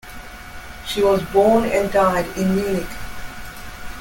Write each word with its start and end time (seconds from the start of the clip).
She 0.87 1.03
was 1.03 1.21
born 1.25 1.65
and 1.65 1.91
died 1.91 2.25
in 2.35 2.55
Munich. 2.55 2.87